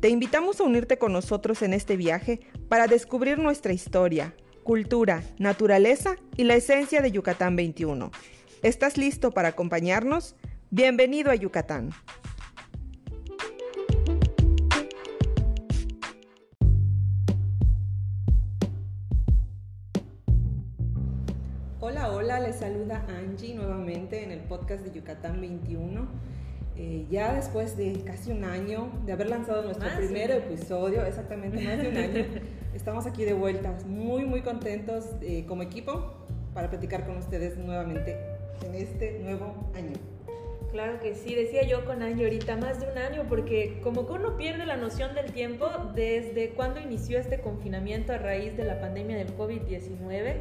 [0.00, 2.40] Te invitamos a unirte con nosotros en este viaje
[2.70, 8.10] para descubrir nuestra historia, cultura, naturaleza y la esencia de Yucatán 21.
[8.62, 10.36] ¿Estás listo para acompañarnos?
[10.70, 11.90] Bienvenido a Yucatán.
[21.80, 26.08] Hola, hola, les saluda Angie nuevamente en el podcast de Yucatán 21.
[26.82, 31.76] Eh, ya después de casi un año de haber lanzado nuestro primer episodio, exactamente más
[31.76, 32.24] de un año,
[32.74, 36.14] estamos aquí de vuelta, muy, muy contentos eh, como equipo
[36.54, 38.16] para platicar con ustedes nuevamente
[38.64, 39.92] en este nuevo año.
[40.72, 44.14] Claro que sí, decía yo con año ahorita, más de un año, porque como que
[44.14, 48.80] uno pierde la noción del tiempo desde cuando inició este confinamiento a raíz de la
[48.80, 50.36] pandemia del COVID-19.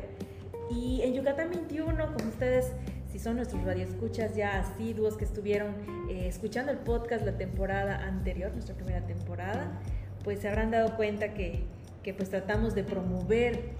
[0.71, 2.71] Y en Yucatán 21, como ustedes
[3.11, 5.73] si son nuestros radioescuchas ya asiduos que estuvieron
[6.09, 9.79] eh, escuchando el podcast la temporada anterior, nuestra primera temporada,
[10.23, 11.63] pues se habrán dado cuenta que,
[12.03, 13.71] que pues tratamos de promover,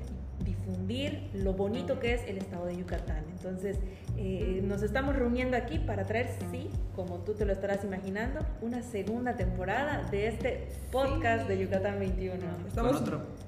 [0.43, 3.23] difundir lo bonito que es el estado de Yucatán.
[3.31, 3.77] Entonces,
[4.17, 8.81] eh, nos estamos reuniendo aquí para traer, sí, como tú te lo estarás imaginando, una
[8.81, 12.35] segunda temporada de este podcast de Yucatán 21.
[12.67, 13.03] Estamos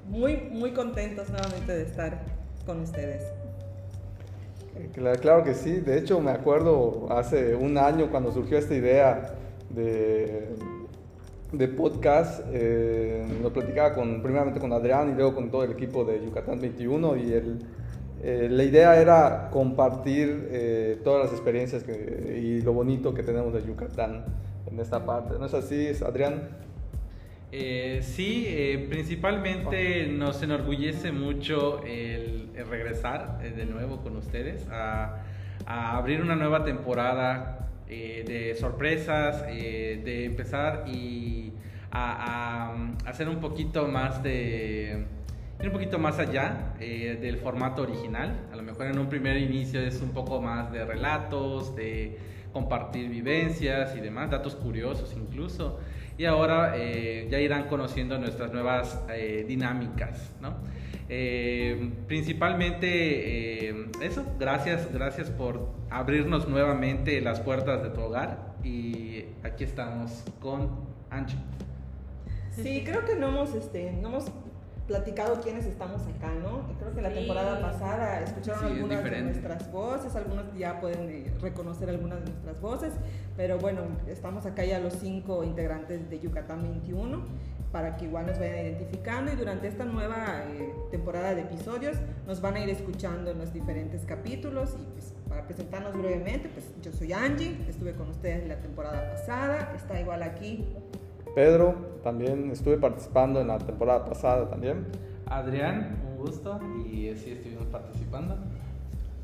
[0.08, 2.20] muy, muy contentos nuevamente de estar
[2.64, 3.41] con ustedes.
[5.20, 9.34] Claro que sí, de hecho me acuerdo hace un año cuando surgió esta idea
[9.68, 10.48] de,
[11.52, 16.24] de podcast, eh, platicaba con, primeramente con Adrián y luego con todo el equipo de
[16.24, 17.58] Yucatán 21 y el,
[18.22, 21.84] eh, la idea era compartir eh, todas las experiencias
[22.34, 24.24] y lo bonito que tenemos de Yucatán
[24.70, 25.34] en esta parte.
[25.38, 26.48] ¿No es así, Adrián?
[27.54, 35.20] Eh, sí, eh, principalmente nos enorgullece mucho el, regresar eh, de nuevo con ustedes a,
[35.66, 41.52] abrir una nueva temporada de sorpresas, de empezar y
[41.90, 42.74] a,
[43.04, 45.04] hacer un poquito más de
[45.62, 48.48] un poquito más allá del formato original.
[48.50, 52.18] A lo mejor en un primer inicio es un poco más de relatos, de
[52.52, 55.78] compartir vivencias y demás, datos curiosos incluso
[56.18, 60.54] y ahora eh, ya irán conociendo nuestras nuevas eh, dinámicas, ¿no?
[61.08, 63.68] Eh, principalmente
[64.00, 70.70] eso, gracias, gracias por abrirnos nuevamente las puertas de tu hogar y aquí estamos con
[71.10, 71.36] Ancho.
[72.50, 74.30] Sí, creo que no hemos, este, no hemos
[74.92, 76.76] platicado quiénes estamos acá, ¿no?
[76.78, 81.88] Creo que la temporada pasada escucharon algunas de nuestras voces, algunos ya pueden eh, reconocer
[81.88, 82.92] algunas de nuestras voces,
[83.34, 87.22] pero bueno, estamos acá ya los cinco integrantes de Yucatán 21
[87.72, 92.42] para que igual nos vayan identificando y durante esta nueva eh, temporada de episodios nos
[92.42, 96.92] van a ir escuchando en los diferentes capítulos y pues para presentarnos brevemente, pues yo
[96.92, 100.66] soy Angie, estuve con ustedes la temporada pasada, está igual aquí
[101.34, 104.86] Pedro, también estuve participando en la temporada pasada también.
[105.26, 108.36] Adrián, un gusto y sí estuvimos participando.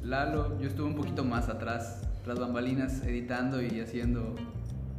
[0.02, 4.34] Lalo, yo estuve un poquito más atrás, tras bambalinas, editando y haciendo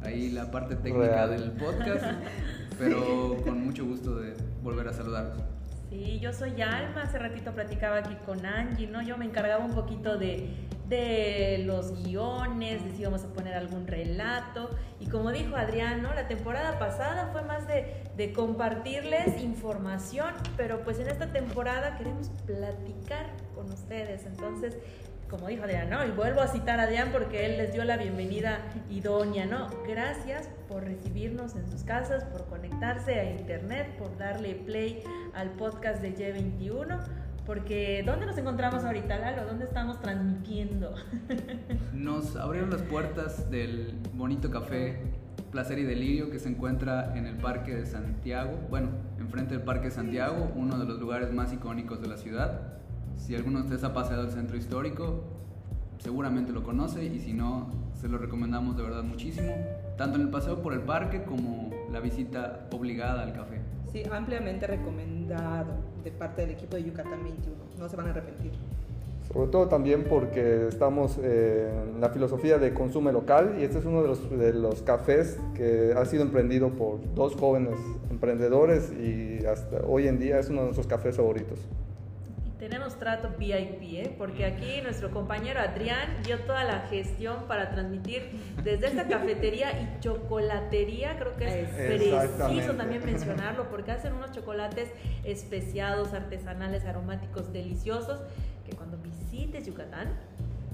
[0.02, 2.04] ahí la parte técnica del podcast,
[2.78, 5.42] pero con mucho gusto de volver a saludarlos.
[5.90, 9.02] Sí, yo soy Alma, hace ratito platicaba aquí con Angie, ¿no?
[9.02, 10.48] Yo me encargaba un poquito de,
[10.90, 14.70] de los guiones, de si íbamos a poner algún relato.
[14.98, 16.12] Y como dijo Adrián, ¿no?
[16.12, 23.30] La temporada pasada fue más de, compartirles información, pero pues en esta temporada queremos platicar
[23.54, 24.26] con ustedes.
[24.26, 24.76] Entonces,
[25.30, 25.88] como dijo Adrián.
[26.06, 28.58] Y vuelvo a citar a Adrián porque él les dio la bienvenida
[28.90, 29.70] idónea, ¿no?
[29.88, 35.02] Gracias por recibirnos en sus casas, por conectarse a internet, por darle play
[35.32, 37.00] al podcast de Y21.
[37.50, 39.44] Porque, ¿dónde nos encontramos ahorita, Lalo?
[39.44, 40.94] ¿Dónde estamos transmitiendo?
[41.92, 45.00] Nos abrieron las puertas del bonito café
[45.50, 49.86] Placer y Delirio que se encuentra en el Parque de Santiago, bueno, enfrente del Parque
[49.86, 52.60] de Santiago, uno de los lugares más icónicos de la ciudad.
[53.16, 55.24] Si alguno de ustedes ha paseado el centro histórico,
[55.98, 59.52] seguramente lo conoce y si no, se lo recomendamos de verdad muchísimo,
[59.98, 63.60] tanto en el paseo por el parque como la visita obligada al café.
[63.90, 68.52] Sí, ampliamente recomendado de parte del equipo de Yucatán 21, no se van a arrepentir.
[69.32, 74.02] Sobre todo también porque estamos en la filosofía de consumo local y este es uno
[74.02, 77.78] de los, de los cafés que ha sido emprendido por dos jóvenes
[78.10, 81.60] emprendedores y hasta hoy en día es uno de nuestros cafés favoritos.
[82.60, 84.14] Tenemos trato VIP, ¿eh?
[84.18, 89.98] porque aquí nuestro compañero Adrián dio toda la gestión para transmitir desde esta cafetería y
[90.00, 91.18] chocolatería.
[91.18, 94.90] Creo que es preciso también mencionarlo porque hacen unos chocolates
[95.24, 98.20] especiados, artesanales, aromáticos, deliciosos,
[98.66, 100.18] que cuando visites Yucatán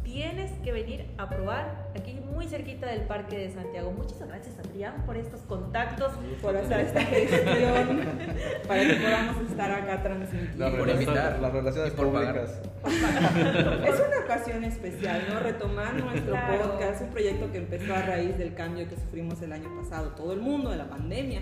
[0.07, 3.91] tienes que venir a probar aquí muy cerquita del Parque de Santiago.
[3.91, 8.07] Muchas gracias Adrián por estos contactos, por hacer esta gestión,
[8.69, 10.77] para que podamos estar acá transmitiendo.
[10.79, 12.61] por invitar las relaciones públicas.
[12.87, 15.41] es una ocasión especial, ¿no?
[15.41, 19.75] Retomar nuestro podcast, un proyecto que empezó a raíz del cambio que sufrimos el año
[19.77, 21.41] pasado, todo el mundo, de la pandemia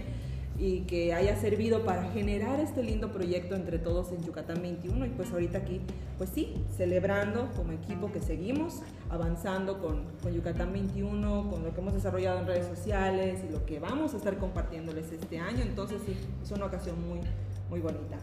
[0.58, 5.08] y que haya servido para generar este lindo proyecto entre todos en Yucatán 21 y
[5.10, 5.80] pues ahorita aquí,
[6.16, 8.80] pues sí, celebrando como equipo que seguimos
[9.10, 13.64] avanzando con, con, Yucatán 21, con lo que hemos desarrollado en redes sociales y lo
[13.66, 17.20] que vamos a estar compartiéndoles este año, entonces sí, es una ocasión muy,
[17.68, 18.18] muy bonita.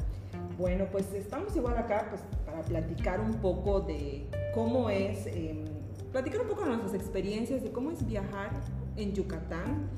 [0.57, 5.66] Bueno, pues estamos igual acá pues, para platicar un poco de cómo es, em,
[6.12, 8.51] platicar un poco de nuestras experiencias, de cómo es viajar
[8.95, 9.89] en Yucatán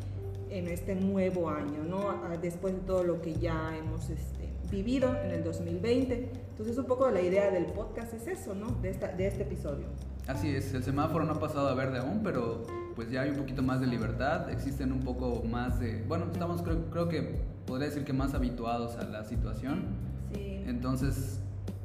[0.53, 2.09] en este nuevo año, ¿no?
[2.09, 6.31] Ah, después de todo lo que ya hemos este, vivido en el 2020.
[6.51, 8.67] Entonces un poco la idea del podcast es eso, ¿no?
[8.81, 9.87] De, esta, de este episodio.
[10.27, 12.63] Así es, el semáforo no ha pasado a verde aún, pero
[12.95, 16.61] pues ya hay un poquito más de libertad, existen un poco más de, bueno, estamos
[16.61, 19.85] creo, creo que podría decir que más habituados a la situación.
[20.33, 20.63] Sí.
[20.67, 21.39] Entonces,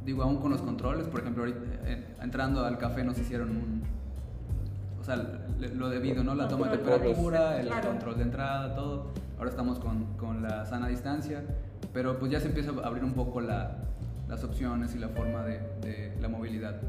[0.05, 3.83] digo, aún con los controles, por ejemplo, ahorita, eh, entrando al café nos hicieron un,
[5.09, 6.35] sea, lo debido, ¿no?
[6.35, 9.07] La toma de temperatura, el control de entrada, todo.
[9.39, 11.43] Ahora estamos con, con, la sana distancia,
[11.93, 13.77] pero pues ya se empieza a abrir un poco la,
[14.29, 16.81] las opciones y la forma de, de, la movilidad.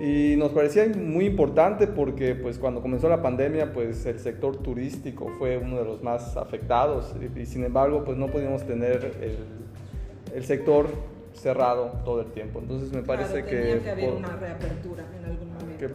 [0.00, 5.28] Y nos parecía muy importante porque pues cuando comenzó la pandemia pues el sector turístico
[5.38, 10.44] fue uno de los más afectados y, sin embargo pues no podíamos tener el, el
[10.44, 10.88] sector
[11.34, 12.60] cerrado todo el tiempo.
[12.60, 13.80] Entonces me parece que...
[13.82, 15.78] que haber una reapertura en algún momento.
[15.78, 15.90] Que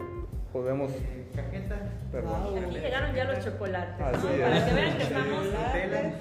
[0.52, 0.90] podemos
[1.42, 1.76] cajeta.
[2.66, 3.94] Aquí llegaron ya los chocolates.
[3.98, 5.46] Para que vean que estamos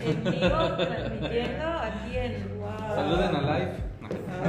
[0.02, 2.60] en vivo transmitiendo aquí en.
[2.60, 2.96] Wow.
[2.96, 3.72] Saluden a live.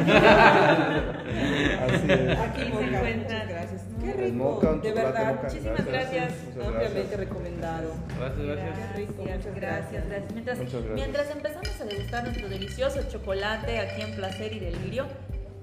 [1.89, 2.39] Así es.
[2.39, 3.49] Aquí se encuentran.
[3.49, 3.83] Gracias.
[4.01, 4.61] Qué rico.
[4.83, 5.43] de verdad.
[5.43, 6.35] Muchísimas gracias.
[6.65, 7.95] Ampliamente recomendado.
[8.19, 8.79] Gracias, gracias.
[8.79, 9.23] Qué rico.
[9.23, 10.09] Muchas gracias.
[10.09, 10.33] gracias.
[10.33, 10.59] Mientras,
[10.95, 15.07] mientras empezamos a degustar nuestro delicioso chocolate aquí en Placer y Delirio,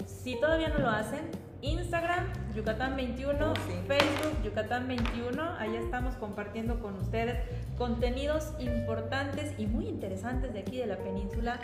[0.05, 2.25] si todavía no lo hacen, Instagram,
[2.55, 3.55] Yucatán21,
[3.87, 5.57] Facebook, Yucatán21.
[5.59, 7.37] Ahí estamos compartiendo con ustedes
[7.77, 11.59] contenidos importantes y muy interesantes de aquí de la península.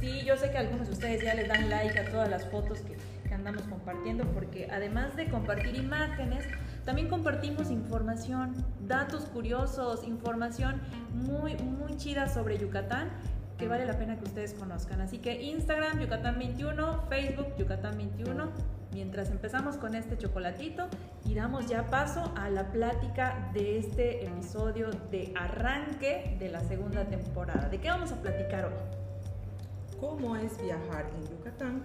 [0.00, 2.80] Sí, yo sé que algunos de ustedes ya les dan like a todas las fotos
[2.80, 2.96] que,
[3.26, 6.44] que andamos compartiendo, porque además de compartir imágenes,
[6.84, 8.54] también compartimos información,
[8.86, 10.82] datos curiosos, información
[11.14, 13.10] muy, muy chida sobre Yucatán
[13.58, 15.00] que vale la pena que ustedes conozcan.
[15.00, 18.50] Así que Instagram, Yucatán21, Facebook, Yucatán21
[18.94, 20.86] mientras empezamos con este chocolatito
[21.24, 27.04] y damos ya paso a la plática de este episodio de arranque de la segunda
[27.04, 27.68] temporada.
[27.68, 29.98] ¿De qué vamos a platicar hoy?
[30.00, 31.82] ¿Cómo es viajar en Yucatán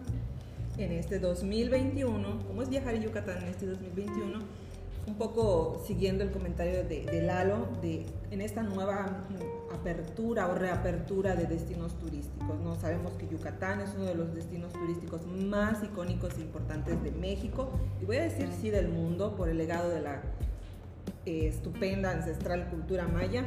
[0.77, 2.39] en este 2021?
[2.47, 4.39] ¿Cómo es viajar en Yucatán en este 2021?
[5.07, 9.25] Un poco siguiendo el comentario de, de Lalo, de en esta nueva
[9.73, 12.59] apertura o reapertura de destinos turísticos.
[12.59, 12.75] ¿no?
[12.75, 17.71] Sabemos que Yucatán es uno de los destinos turísticos más icónicos e importantes de México
[18.01, 20.21] y voy a decir sí del mundo por el legado de la
[21.25, 23.43] eh, estupenda ancestral cultura maya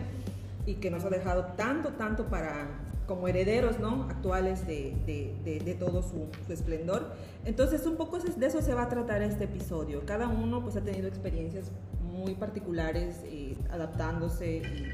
[0.67, 2.69] y que nos ha dejado tanto, tanto para
[3.07, 4.05] como herederos ¿no?
[4.05, 7.13] actuales de, de, de, todo su, esplendor.
[7.45, 10.07] Entonces, un poco de eso se va a tratar este episodio.
[10.07, 11.71] Cada uno pues, ha tenido experiencias
[12.01, 14.89] muy particulares, eh, adaptándose y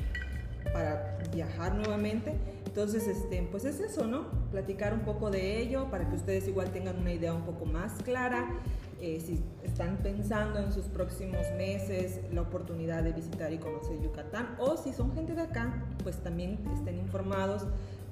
[0.72, 2.34] para viajar nuevamente.
[2.66, 4.26] Entonces, este, pues es eso, ¿no?
[4.50, 7.92] Platicar un poco de ello para que ustedes igual tengan una idea un poco más
[8.02, 8.48] clara.
[9.00, 14.56] Eh, si están pensando en sus próximos meses la oportunidad de visitar y conocer Yucatán
[14.58, 17.64] o si son gente de acá, pues también estén informados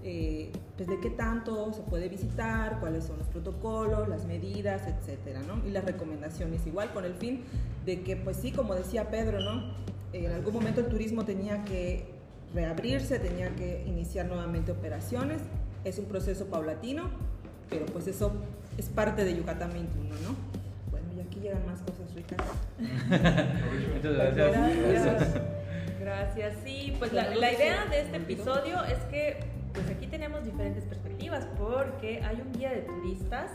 [0.09, 5.41] eh, pues de qué tanto se puede visitar, cuáles son los protocolos, las medidas, etcétera,
[5.43, 5.67] ¿no?
[5.67, 7.43] Y las recomendaciones igual con el fin
[7.85, 9.75] de que, pues sí, como decía Pedro, ¿no?
[10.12, 12.15] En algún momento el turismo tenía que
[12.57, 15.43] reabrirse, tenía que iniciar nuevamente operaciones.
[15.85, 17.11] Es un proceso paulatino,
[17.69, 18.33] pero pues eso
[18.79, 20.35] es parte de Yucatán 21, ¿no?
[20.91, 22.39] Bueno, y aquí llegan más cosas ricas.
[23.95, 25.35] Muchas gracias.
[26.01, 26.55] gracias.
[26.65, 29.39] Sí, pues la, la, idea de este episodio es que
[29.75, 33.51] pues aquí tenemos diferentes perspectivas porque hay un guía de turistas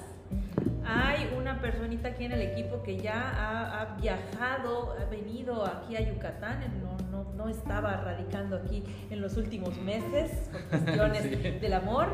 [0.86, 5.96] hay una personita aquí en el equipo que ya ha, ha viajado, ha venido aquí
[5.96, 12.07] a Yucatán, no, no, estaba radicando aquí en los últimos meses por cuestiones del amor,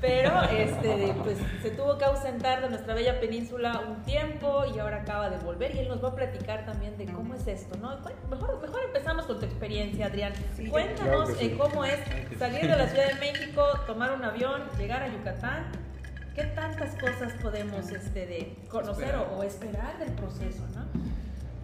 [0.00, 5.02] pero este, pues, se tuvo que ausentar de nuestra bella península un tiempo y ahora
[5.02, 7.98] acaba de volver y él nos va a platicar también de cómo es esto, ¿no?
[8.30, 10.32] Mejor, mejor empezamos con tu experiencia, Adrián.
[10.70, 11.98] Cuéntanos cómo es
[12.38, 15.92] salir de la Ciudad de México, tomar un avión, llegar a Yucatán
[16.34, 21.11] ¿Qué tantas cosas podemos este, de conocer o, esperar del proceso, no?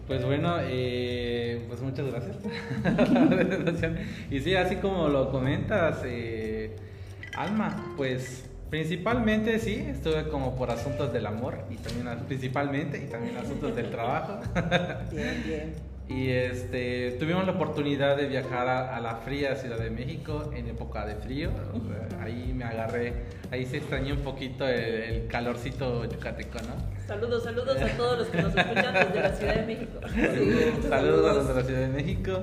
[0.09, 2.35] Pues bueno, eh, pues muchas gracias
[4.31, 6.75] Y sí, así como lo comentas, eh,
[7.37, 13.37] Alma, pues principalmente sí, estuve como por asuntos del amor y también principalmente y también
[13.37, 14.39] asuntos del trabajo.
[15.11, 15.98] Bien, bien.
[16.09, 21.05] Y este, tuvimos la oportunidad de viajar a, la fría Ciudad de México en época
[21.05, 21.51] de frío.
[22.19, 23.13] ahí me agarré,
[23.51, 27.05] ahí se extrañó un poquito el, calorcito yucateco, ¿no?
[27.05, 29.99] Saludos, saludos a todos los que nos escuchan desde la Ciudad de México.
[30.89, 32.41] Saludos, a los de la Ciudad de México.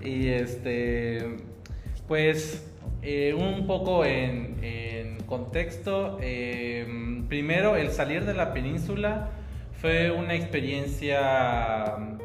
[0.00, 1.38] Y este,
[2.06, 2.64] pues
[3.02, 6.86] eh, un poco en, en contexto, eh,
[7.28, 9.30] primero el salir de la península
[9.80, 12.17] fue una experiencia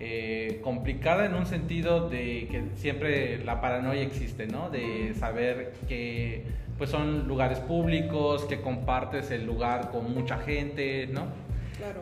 [0.00, 4.70] eh, complicada en un sentido de que siempre la paranoia existe, ¿no?
[4.70, 6.44] De saber que
[6.78, 11.26] pues son lugares públicos, que compartes el lugar con mucha gente, ¿no?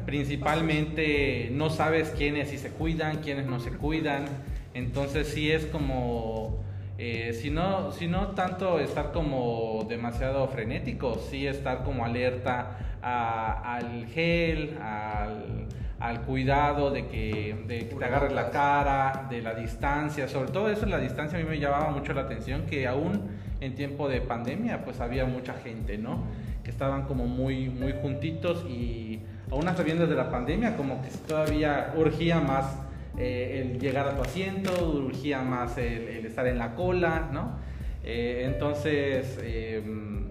[0.04, 4.26] Principalmente no sabes quiénes sí se cuidan, quiénes no se cuidan,
[4.74, 6.62] entonces sí es como,
[6.98, 14.06] eh, si, no, si no tanto estar como demasiado frenético, sí estar como alerta al
[14.08, 15.66] gel, al
[15.98, 20.86] al cuidado de que, de te agarres la cara, de la distancia, sobre todo eso,
[20.86, 24.84] la distancia a mí me llamaba mucho la atención, que aún en tiempo de pandemia
[24.84, 26.24] pues había mucha gente, ¿no?
[26.62, 31.08] Que estaban como muy, muy juntitos y aún hasta bien desde la pandemia como que
[31.26, 32.76] todavía urgía más
[33.18, 37.58] eh, el llegar a tu asiento, urgía más el, estar en la cola, ¿no?
[38.04, 40.28] Eh, entonces, em,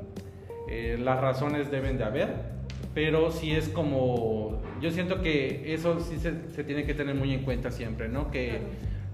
[0.69, 2.54] eh, las razones deben de haber
[2.95, 6.31] pero sí es como, yo siento que eso sí se,
[6.63, 8.31] tiene que tener muy en cuenta siempre, ¿no?
[8.31, 8.61] Que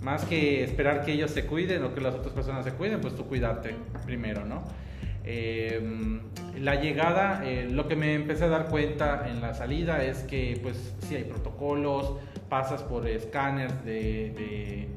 [0.02, 3.16] más que esperar que ellos se cuiden o que las otras personas se cuiden, pues
[3.16, 3.74] tú cuidarte
[4.06, 4.64] primero, ¿no?
[5.24, 6.22] Em,
[6.60, 10.60] la llegada, eh, lo que me empecé a dar cuenta en la salida es que
[10.62, 12.18] pues sí hay protocolos,
[12.50, 14.90] pasas por escáneres de,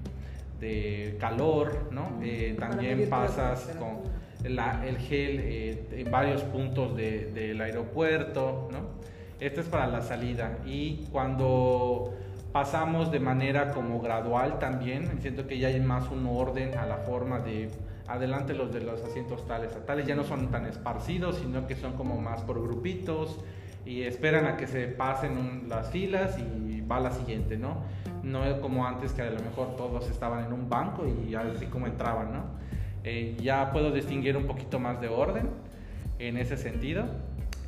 [0.60, 2.20] de, calor, ¿no?
[2.22, 4.02] Eh, también pasas con
[4.44, 9.04] el gel eh, en varios puntos del aeropuerto, ¿no?
[9.40, 12.14] Esto es para la salida y cuando
[12.52, 16.98] pasamos de manera como gradual también, siento que ya hay más un orden a la
[16.98, 17.68] forma de
[18.06, 21.74] adelante los de los asientos tales a tales, ya no son tan esparcidos, sino que
[21.74, 23.40] son como más por grupitos
[23.84, 27.82] y esperan a que se pasen las filas y va la siguiente, ¿no?
[28.22, 31.86] No como antes que a lo mejor todos estaban en un banco y así como
[31.86, 32.64] entraban, ¿no?
[33.04, 35.50] Eh, ya puedo distinguir un poquito más de orden
[36.18, 37.04] en ese sentido.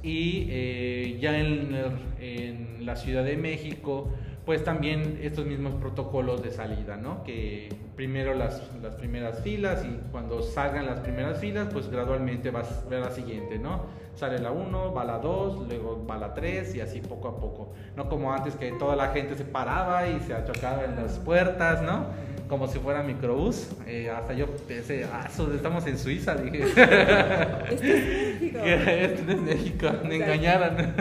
[0.03, 1.77] Y eh, ya en,
[2.21, 4.09] en, la Ciudad de México,
[4.45, 7.25] pues también estos mismos protocolos de salida, ¿no?
[7.25, 12.85] Que primero las, las primeras filas y cuando salgan las primeras filas, pues gradualmente vas
[12.85, 13.87] a ver la siguiente, ¿no?
[14.15, 17.73] Sale la 1, va la 2, luego va la 3 y así poco a poco.
[17.97, 21.83] No como antes que toda la gente se paraba y se achocaba en las puertas,
[21.83, 22.07] ¿no?
[22.49, 23.69] Como si fuera microbús.
[23.87, 26.63] Eh, hasta yo pensé, ah, estamos en Suiza, dije.
[27.71, 28.59] Esto es México.
[28.65, 30.77] Esto es México, me engañaron.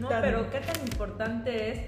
[0.00, 1.80] no, pero qué tan importante es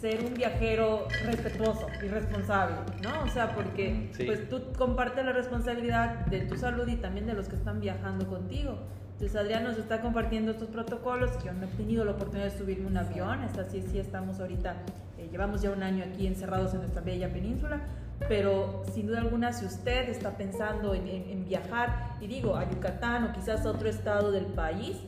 [0.00, 3.22] ser un viajero respetuoso y responsable, ¿no?
[3.24, 7.48] O sea, porque pues tú compartes la responsabilidad de tu salud y también de los
[7.48, 8.78] que están viajando contigo.
[9.16, 11.30] Entonces Adrián nos está compartiendo estos protocolos.
[11.42, 14.76] Yo no he tenido la oportunidad de subirme un avión, es así, sí estamos ahorita,
[15.16, 17.80] eh, llevamos ya un año aquí encerrados en nuestra bella península,
[18.28, 23.32] pero sin duda alguna si usted está pensando en, viajar, y digo, a Yucatán o
[23.32, 24.98] quizás a otro estado del país,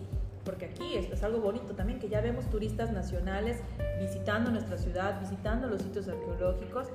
[0.43, 3.61] porque aquí es, algo bonito también, que ya vemos turistas nacionales
[4.01, 6.89] visitando nuestra ciudad, visitando los sitios arqueológicos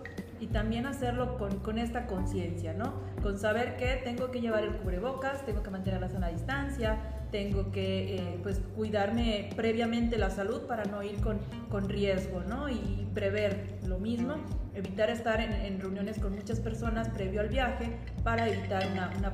[0.43, 2.95] y también hacerlo con, con esta conciencia, ¿no?
[3.21, 6.97] Con saber que tengo que llevar el cubrebocas, tengo que mantener la sana distancia,
[7.31, 12.67] tengo que eh, pues cuidarme previamente la salud para no ir con, con riesgo, ¿no?
[12.67, 14.35] Y prever lo mismo,
[14.75, 17.95] evitar estar en, en, reuniones con muchas personas previo al viaje
[18.25, 19.33] para evitar una, una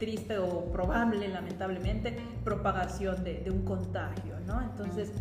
[0.00, 4.60] triste o probable, lamentablemente, propagación de, de un contagio, ¿no?
[4.60, 5.12] Entonces,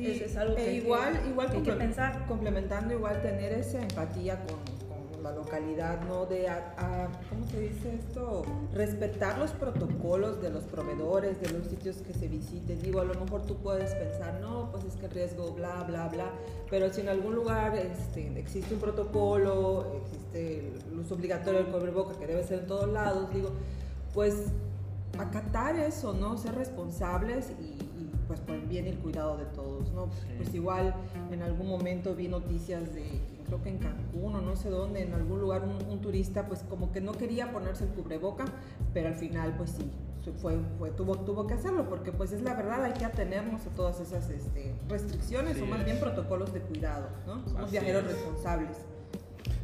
[0.00, 2.26] eso es algo e que, igual, igual hay que pensar.
[2.26, 4.58] Complementando, igual tener esa empatía con,
[4.88, 6.26] con la localidad, ¿no?
[6.26, 6.48] De,
[7.28, 8.42] ¿cómo se dice esto?
[8.74, 12.80] Respetar los protocolos de los proveedores, de los sitios que se visiten.
[12.82, 16.08] Digo, a lo mejor tú puedes pensar, no, pues es que el riesgo, bla, bla,
[16.08, 16.30] bla,
[16.70, 22.18] pero si en algún lugar este, existe un protocolo, existe el uso obligatorio del boca
[22.18, 23.50] que debe ser en todos lados, digo,
[24.12, 24.34] pues
[25.18, 26.36] acatar eso, ¿no?
[26.36, 27.81] Ser responsables y,
[28.32, 30.08] pues por el bien y el cuidado de todos, ¿no?
[30.38, 30.94] Pues igual
[31.30, 33.04] en algún momento vi noticias de,
[33.44, 36.92] creo que en Cancún o no sé dónde, en algún lugar un, turista pues como
[36.92, 38.46] que no quería ponerse el cubreboca,
[38.94, 39.90] pero al final pues sí,
[40.40, 43.70] fue, fue, tuvo, tuvo que hacerlo porque pues es la verdad, hay que atenernos a
[43.70, 47.46] todas esas este, restricciones o más bien protocolos de cuidado, ¿no?
[47.46, 48.78] Somos viajeros responsables.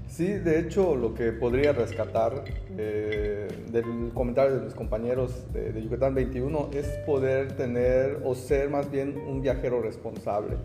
[0.08, 2.42] Sí, de hecho, lo que podría rescatar
[2.76, 8.90] eh, del comentario de mis compañeros de, Yucatán 21 es poder tener o ser más
[8.90, 10.56] bien un viajero responsable.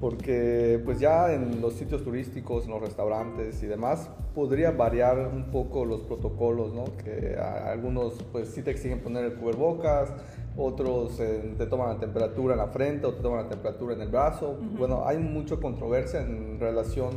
[0.00, 5.50] Porque pues ya en los sitios turísticos, en los restaurantes y demás, podría variar un
[5.50, 6.84] poco los protocolos, ¿no?
[6.98, 10.12] Que algunos pues sí te exigen poner el cubrebocas,
[10.56, 14.02] otros eh, te toman la temperatura en la frente o te toman la temperatura en
[14.02, 14.56] el brazo.
[14.78, 17.10] Bueno, hay mucha controversia en relación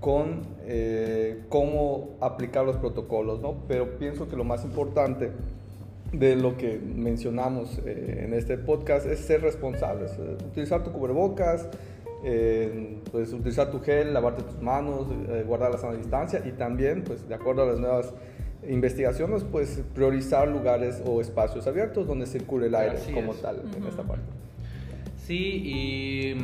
[0.00, 3.56] con eh, cómo aplicar los protocolos, ¿no?
[3.66, 5.32] Pero pienso que lo más importante
[6.12, 11.68] de lo que mencionamos eh, en este podcast es ser responsables, eh, utilizar tu cubrebocas,
[13.12, 15.06] pues utilizar tu gel, lavarte tus manos,
[15.46, 18.12] guardar la sana distancia y también, pues de acuerdo a las nuevas
[18.68, 24.02] investigaciones, pues priorizar lugares o espacios abiertos donde circule el aire como tal en esta
[24.02, 24.24] parte.
[25.28, 26.34] Sí, y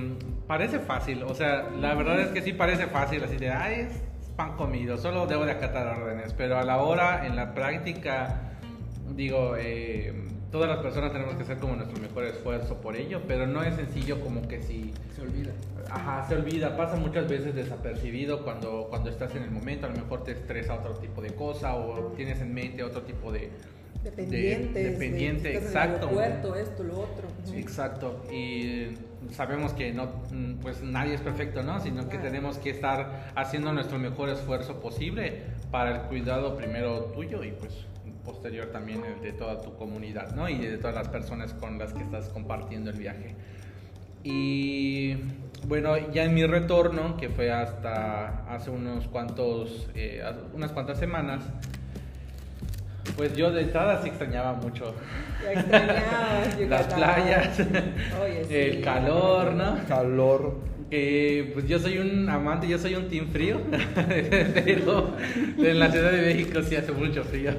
[0.46, 4.02] parece fácil, o sea, la verdad es que sí parece fácil, así de, ay, es
[4.36, 8.40] pan comido, solo debo de acatar órdenes, pero a la hora, en la práctica,
[9.14, 10.12] digo, eh,
[10.50, 13.74] todas las personas tenemos que hacer como nuestro mejor esfuerzo por ello, pero no es
[13.74, 14.92] sencillo como que si...
[15.14, 15.52] Se olvida.
[15.90, 19.96] Ajá, se olvida, pasa muchas veces desapercibido cuando, cuando estás en el momento, a lo
[19.96, 23.50] mejor te estresa otro tipo de cosa o tienes en mente otro tipo de
[24.04, 24.92] Dependientes.
[24.92, 26.20] dependiente, exacto.
[26.20, 27.28] esto, lo otro.
[27.54, 28.22] Exacto.
[28.30, 28.90] Y
[29.30, 30.10] sabemos que no,
[30.62, 31.80] pues nadie es perfecto, ¿no?
[31.80, 37.42] Sino que tenemos que estar haciendo nuestro mejor esfuerzo posible para el cuidado primero tuyo
[37.44, 37.86] y pues
[38.24, 40.48] posterior también el de toda tu comunidad, ¿no?
[40.48, 43.34] Y de todas las personas con las que estás compartiendo el viaje.
[44.24, 45.16] Y
[45.68, 50.22] bueno, ya en mi retorno, que fue hasta hace unos cuantos, eh,
[50.54, 51.44] unas cuantas semanas,
[53.16, 54.94] pues yo de entrada sí extrañaba mucho.
[56.68, 57.60] Las playas,
[58.50, 59.78] el calor, ¿no?
[59.88, 60.74] Calor.
[60.90, 63.60] Que pues yo soy un amante, yo soy un team frío.
[63.96, 65.16] Pero
[65.58, 67.52] en la Ciudad de México sí hace mucho frío.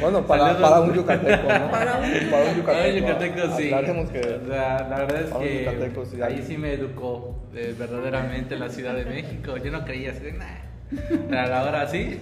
[0.00, 1.70] Bueno, para, para un yucateco, ¿no?
[1.70, 3.56] Para un, para un yucateco.
[3.56, 3.70] sí.
[4.12, 9.06] Que la, la, verdad es que ahí sí me educó eh, verdaderamente la Ciudad de
[9.06, 9.56] México.
[9.56, 11.58] Yo no creía así, nah.
[11.58, 12.20] Ahora sí.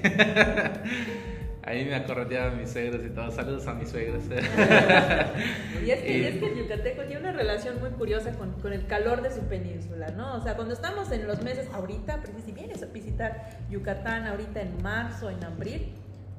[1.62, 3.30] Ahí me acorreteaban mis suegros y todo.
[3.30, 4.24] Saludos a mis suegros.
[5.84, 8.86] y, es que, es que el yucateco tiene una relación muy curiosa con, con, el
[8.86, 10.36] calor de su península, ¿no?
[10.36, 14.82] O sea, cuando estamos en los meses ahorita, si vienes a visitar Yucatán ahorita en
[14.82, 15.92] marzo, en abril,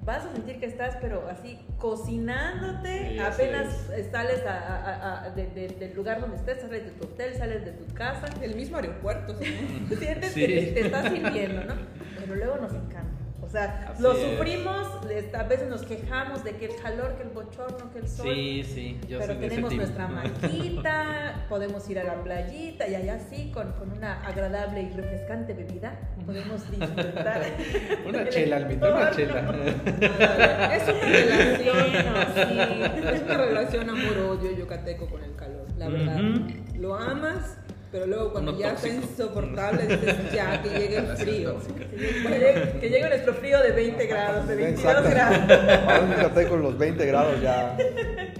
[0.03, 6.61] vas a sentir que estás, pero así, cocinándote, apenas sales a, del lugar donde estés,
[6.61, 8.25] sales de tu hotel, sales de tu casa.
[8.41, 9.45] El mismo aeropuerto, ¿sí?
[9.99, 11.75] Sientes que te, te estás sirviendo, ¿no?
[12.19, 13.10] Pero luego nos encanta.
[13.51, 14.87] O sea, lo sufrimos,
[15.33, 18.25] a veces nos quejamos de que el calor, que el bochorno, que el sol.
[18.25, 23.51] Sí, sí, yo Pero tenemos nuestra maquita, podemos ir a la playita y allá sí,
[23.53, 27.41] con, con una agradable y refrescante bebida, podemos disfrutar.
[28.07, 29.39] una chela, Almita, una chela.
[30.73, 31.87] es una relación,
[32.33, 36.21] sí, es una relación amor-odio yucateco con el calor, la verdad.
[36.75, 37.57] Lo amas
[37.91, 41.57] pero luego cuando ya está insoportable, dices ya, que llegue el frío.
[42.79, 45.37] que llegue nuestro frío de 20 grados, de 22 grados.
[45.87, 47.77] Ahora con los 20 grados ya,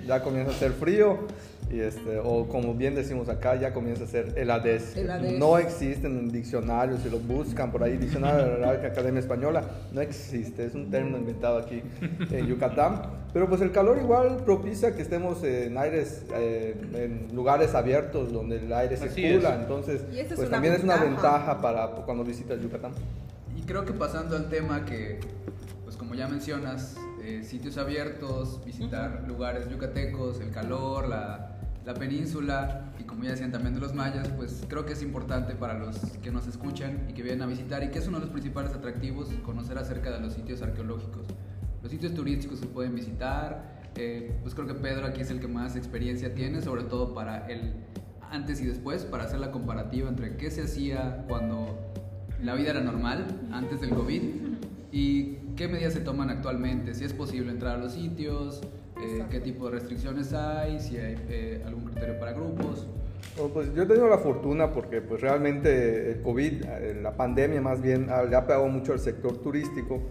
[0.08, 1.28] ya comienza a ser frío
[1.72, 4.96] y este, o como bien decimos acá, ya comienza a ser el ADES.
[5.40, 10.02] No existen en diccionarios, si lo buscan por ahí, diccionario de la Academia Española, no
[10.02, 11.82] existe, es un término inventado aquí
[12.32, 13.22] en Yucatán.
[13.32, 18.58] Pero pues el calor igual propicia que estemos en aires, eh, en lugares abiertos donde
[18.58, 20.02] el aire circula, entonces
[20.36, 22.92] pues también es una ventaja para cuando visitas Yucatán.
[23.56, 25.20] Y creo que pasando al tema que,
[25.86, 31.51] pues como ya mencionas, eh, sitios abiertos, visitar lugares yucatecos, el calor, la
[31.86, 35.56] la península y como ya decían también de los mayas, pues creo que es importante
[35.56, 38.26] para los que nos escuchan y que vienen a visitar y que es uno de
[38.26, 41.26] los principales atractivos conocer acerca de los sitios arqueológicos.
[41.82, 45.48] Los sitios turísticos se pueden visitar, eh, pues creo que Pedro aquí es el que
[45.48, 47.74] más experiencia tiene, sobre todo para el
[48.30, 51.92] antes y después, para hacer la comparativa entre qué se hacía cuando
[52.42, 54.22] la vida era normal, antes del COVID,
[54.92, 56.94] ¿Y qué medidas se toman actualmente?
[56.94, 58.62] Si es posible entrar a los sitios,
[59.02, 62.88] eh, qué tipo de restricciones hay, si hay eh, algún criterio para grupos.
[63.36, 67.62] Bueno, pues yo he tenido la fortuna porque pues realmente el COVID, eh, la pandemia
[67.62, 70.02] más bien, le ha pegado mucho al sector turístico,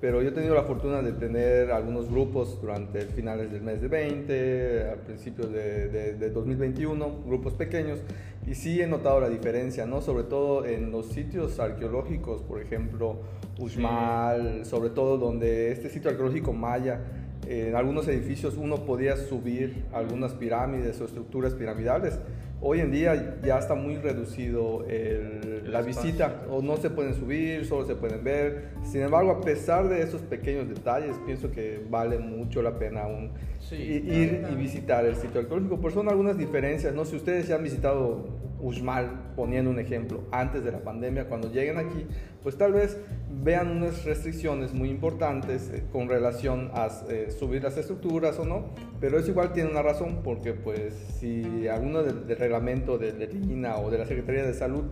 [0.00, 3.88] pero yo he tenido la fortuna de tener algunos grupos durante finales del mes de
[3.88, 7.98] 20, al principio de, de, 2021, grupos pequeños,
[8.46, 10.00] y sí he notado la diferencia, ¿no?
[10.00, 13.18] Sobre todo en los sitios arqueológicos, por ejemplo,
[13.58, 17.00] Uxmal, sobre todo donde este sitio arqueológico maya,
[17.48, 22.18] en algunos edificios uno podía subir algunas pirámides o estructuras piramidales
[22.60, 24.84] Hoy en día ya está muy reducido
[25.64, 28.70] la visita, o no se pueden subir, solo se pueden ver.
[28.82, 33.30] Sin embargo, a pesar de esos pequeños detalles, pienso que vale mucho la pena aún
[33.70, 35.80] ir y visitar el sitio arqueológico.
[35.80, 37.04] Por son algunas diferencias, ¿no?
[37.04, 38.26] Si ustedes ya han visitado
[38.60, 42.06] Uxmal, poniendo un ejemplo, antes de la pandemia, cuando lleguen aquí,
[42.42, 42.98] pues tal vez
[43.42, 48.70] vean unas restricciones muy importantes eh, con relación a eh, subir las estructuras o no,
[49.00, 53.28] pero eso igual tiene una razón, porque pues si alguno del, reglamento de, de
[53.76, 54.84] o de la Secretaría de Salud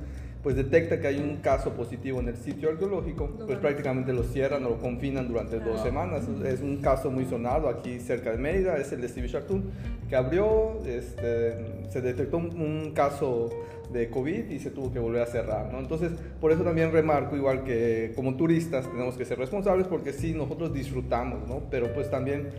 [0.46, 4.64] pues detecta que hay un caso positivo en el sitio arqueológico, pues prácticamente lo cierran
[4.64, 6.28] o lo confinan durante dos semanas.
[6.44, 9.64] Es un caso muy sonado aquí cerca de Mérida, es el de Stevie Chartoon,
[10.08, 13.50] que abrió, este, se detectó un, caso
[13.92, 15.80] de COVID y se tuvo que volver a cerrar, ¿no?
[15.80, 20.32] Entonces, por eso también remarco, igual que como turistas tenemos que ser responsables porque sí,
[20.32, 21.62] nosotros disfrutamos, ¿no?
[21.72, 22.50] Pero pues también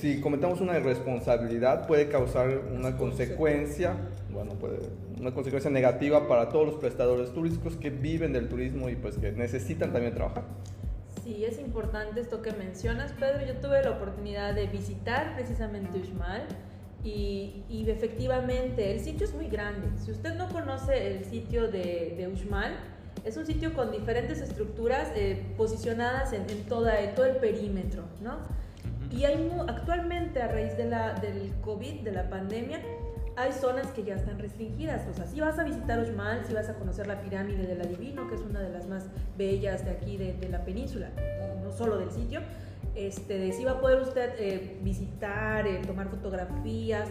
[0.00, 3.94] si cometamos una irresponsabilidad puede causar una consecuencia,
[4.30, 4.78] bueno, puede,
[5.18, 9.32] una consecuencia negativa para todos los prestadores turísticos que viven del turismo y pues que
[9.32, 10.44] necesitan también trabajar.
[11.24, 13.46] Sí, es importante esto que mencionas, Pedro.
[13.46, 16.42] Yo tuve la oportunidad de visitar precisamente Uxmal
[17.04, 19.88] y, y efectivamente el sitio es muy grande.
[20.04, 22.72] Si usted no conoce el sitio de, de Uxmal,
[23.24, 28.02] es un sitio con diferentes estructuras eh, posicionadas en, en, toda, en todo el perímetro,
[28.20, 28.38] ¿no?
[29.12, 32.80] Y hay actualmente a raíz de la, del COVID, de la pandemia,
[33.36, 35.06] hay zonas que ya están restringidas.
[35.08, 38.28] O sea, si vas a visitar Uxmal, si vas a conocer la pirámide del Adivino,
[38.28, 41.10] que es una de las más bellas de aquí, de, de la península,
[41.62, 42.40] no solo del sitio,
[42.94, 47.08] este, si va a poder usted eh, visitar, eh, tomar fotografías,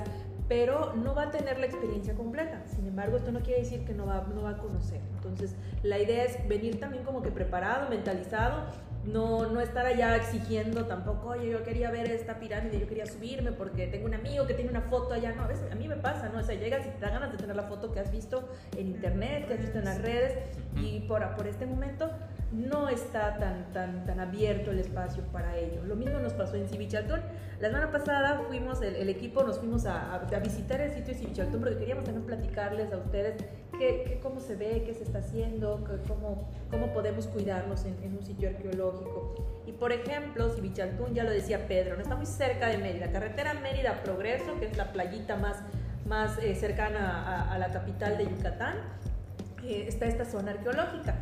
[0.47, 2.61] pero no va a tener la experiencia completa.
[2.67, 4.99] Sin embargo, esto no quiere decir que no va, no va a conocer.
[5.15, 8.65] Entonces, la idea es venir también como que preparado, mentalizado
[9.05, 13.51] no, no estar allá exigiendo tampoco, oye, yo quería ver esta pirámide, yo quería subirme
[13.51, 15.33] porque tengo un amigo que tiene una foto allá.
[15.33, 16.39] No, a mí me pasa, ¿no?
[16.39, 18.87] O sea, llegas y te da ganas de tener la foto que has visto en
[18.87, 20.37] internet, que has visto en las redes,
[20.75, 22.09] y por, por este momento
[22.51, 25.83] no está tan, tan, tan abierto el espacio para ello.
[25.85, 27.21] Lo mismo nos pasó en Civichaltón.
[27.59, 31.77] La semana pasada fuimos, el, equipo nos fuimos a, visitar el sitio de Civichaltón porque
[31.77, 33.35] queríamos también platicarles a ustedes
[33.77, 38.49] qué, cómo se ve, qué se está haciendo, cómo, cómo podemos cuidarnos en, un sitio
[38.49, 39.35] arqueológico.
[39.65, 43.11] Y por ejemplo, Civichaltún, ya lo decía Pedro, no está muy cerca de Mérida.
[43.11, 45.57] Carretera Mérida-Progreso, que es la playita más,
[46.05, 48.75] más eh, cercana a, a, la capital de Yucatán,
[49.63, 51.15] eh, está esta zona arqueológica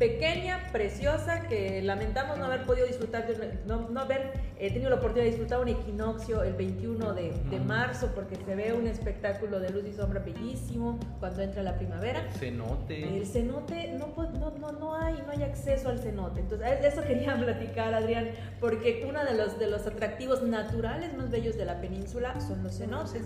[0.00, 3.26] pequeña, preciosa, que lamentamos no haber podido disfrutar,
[3.66, 7.60] no, no haber eh, tenido la oportunidad de disfrutar un equinoccio el 21 de, de,
[7.60, 12.20] marzo, porque se ve un espectáculo de luz y sombra bellísimo cuando entra la primavera.
[12.20, 13.18] El cenote.
[13.18, 16.40] El cenote, no, no, no, no, hay, no hay acceso al cenote.
[16.40, 21.58] Entonces, eso quería platicar, Adrián, porque uno de los, de los atractivos naturales más bellos
[21.58, 23.24] de la península son los cenotes.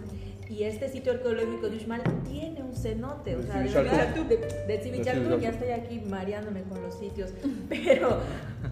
[0.48, 5.70] Y este sitio arqueológico de Uxmal tiene un cenote, o sea, de, de, ya estoy
[5.70, 7.30] aquí mareándome con los sitios,
[7.68, 8.20] pero,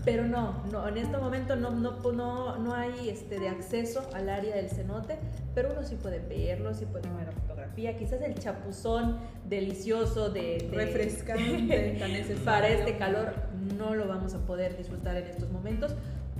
[0.05, 4.29] pero no, no, en este momento no, no, no, no hay este, de acceso al
[4.29, 5.19] área del cenote,
[5.55, 10.69] pero uno sí puede verlo, sí puede ver fotografía, quizás el chapuzón delicioso de...
[10.73, 11.99] refrescante,
[12.45, 13.35] para este calor
[13.79, 15.95] no lo vamos a poder disfrutar en estos momentos,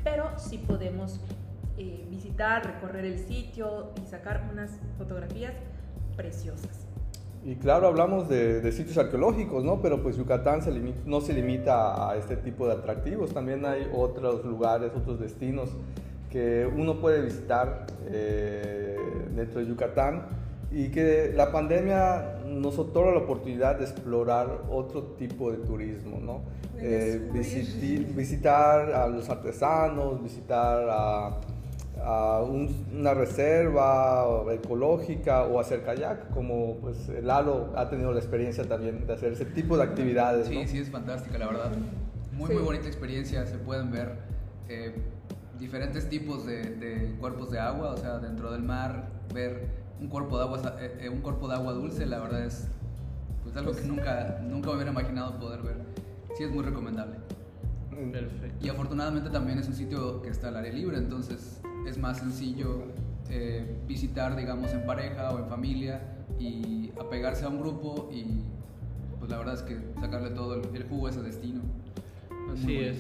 [0.05, 1.21] pero sí podemos
[1.79, 5.55] eh, visitar, recorrer el sitio y sacar unas fotografías
[6.17, 6.87] preciosas.
[7.45, 9.83] Y claro, hablamos de, sitios arqueológicos, ¿no?
[9.83, 10.61] Pero pues Yucatán
[11.07, 15.71] no se limita a este tipo de atractivos, también hay otros lugares, otros destinos
[16.31, 18.97] que uno puede visitar eh,
[19.35, 20.27] dentro de Yucatán
[20.71, 26.41] y que la pandemia nos otorga la oportunidad de explorar otro tipo de turismo, ¿no?
[26.79, 27.29] Eh,
[28.15, 31.41] visitar a los artesanos, visitar a
[32.05, 39.07] a una reserva ecológica o hacer kayak, como pues Lalo ha tenido la experiencia también
[39.07, 40.49] de hacer ese tipo de actividades.
[40.49, 41.73] Sí, sí, es fantástica, la verdad.
[42.33, 44.17] Muy, muy bonita experiencia, se pueden ver
[44.69, 44.95] eh,
[45.59, 49.69] diferentes tipos de, cuerpos de agua, o sea, dentro del mar, ver
[50.01, 52.67] un cuerpo de agua, eh, eh, un cuerpo de agua dulce, la verdad es
[53.45, 55.77] pues, algo que nunca, nunca me hubiera imaginado poder ver.
[56.37, 57.17] Sí, es muy recomendable.
[58.61, 62.85] Y afortunadamente también es un sitio que está al aire libre, entonces es más sencillo
[63.31, 66.01] eh, visitar, digamos, en pareja o en familia
[66.39, 68.25] y apegarse a un grupo y
[69.19, 71.61] pues la verdad es que sacarle todo el, jugo a ese destino.
[72.53, 72.99] Así es.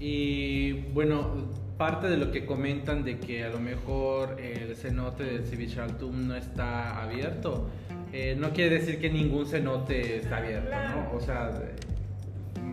[0.00, 5.44] Y bueno, parte de lo que comentan de que a lo mejor el cenote del
[5.44, 7.68] Civichaltum no está abierto,
[8.12, 11.16] eh, no quiere decir que ningún cenote está abierto, ¿no?
[11.16, 11.50] O sea,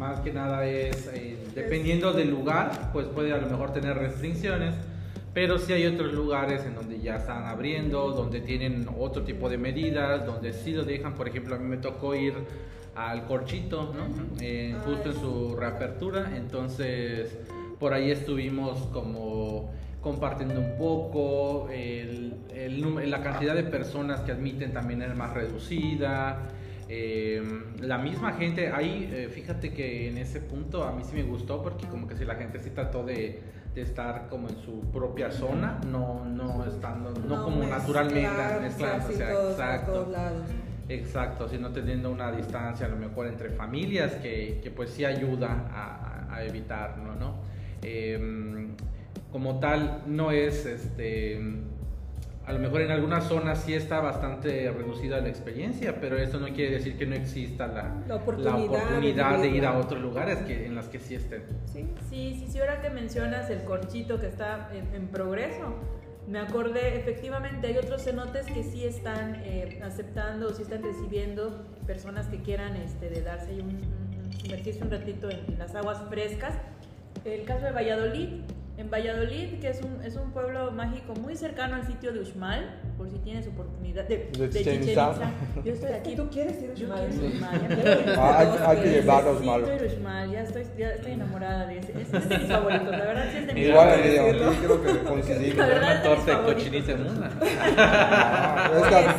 [0.01, 4.73] más que nada es, eh, dependiendo del lugar, pues puede a lo mejor tener restricciones,
[5.31, 9.59] pero sí hay otros lugares en donde ya están abriendo, donde tienen otro tipo de
[9.59, 12.33] medidas, donde sí lo dejan, por ejemplo, a mí me tocó ir
[12.95, 14.07] al Corchito, ¿no?
[14.41, 17.37] Eh, justo en su reapertura, entonces
[17.79, 22.37] por ahí estuvimos como compartiendo un poco, el,
[23.05, 26.39] la cantidad de personas que admiten también es más reducida.
[26.93, 27.41] Eh,
[27.79, 31.63] la misma gente, ahí eh, fíjate que en ese punto a mí sí me gustó
[31.63, 33.39] porque como que si la gente sí trató de,
[33.73, 38.29] de estar como en su propia zona, no, no estando, no, como naturalmente
[38.61, 40.11] mezclándose, exacto.
[40.89, 45.69] Exacto, sino teniendo una distancia a lo mejor entre familias que, que pues sí ayuda
[45.71, 47.35] a, a evitarlo, ¿no?
[47.83, 48.67] Eh,
[49.31, 51.39] como tal, no es este
[52.45, 56.47] a lo mejor en algunas zonas sí está bastante reducida la experiencia, pero eso no
[56.47, 60.87] quiere decir que no exista la, oportunidad, de, ir a otros lugares que, en las
[60.87, 61.43] que sí estén.
[61.65, 65.75] Sí, sí, sí, ahora que mencionas el corchito que está en, progreso,
[66.27, 71.65] me acordé, efectivamente hay otros cenotes que sí están eh, aceptando o sí están recibiendo
[71.85, 73.81] personas que quieran este, de darse un,
[74.25, 76.55] un, sumergirse un ratito en las aguas frescas.
[77.23, 78.41] El caso de Valladolid,
[78.77, 82.79] en Valladolid, que es un, es un pueblo mágico muy cercano al sitio de Uxmal,
[82.97, 85.13] por si tienes oportunidad de, de, de Chichen Itza.
[85.63, 86.15] Yo estoy aquí.
[86.15, 87.11] ¿Tú quieres ir a Uxmal?
[87.11, 88.59] Yo Uxmal.
[88.67, 90.31] Hay, que llevar a Uxmal.
[90.31, 92.01] Ya estoy, ya estoy enamorada de ese.
[92.01, 94.35] Es de mis favoritos, la verdad sí es de mis Igual favoritos.
[94.35, 95.57] Igual creo que coincidimos.
[95.57, 97.31] La verdad Una torta de cochinita en una.